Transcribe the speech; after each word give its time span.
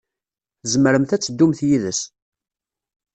Tzemremt 0.61 1.15
ad 1.15 1.21
teddumt 1.21 1.59
yid-s. 1.67 2.01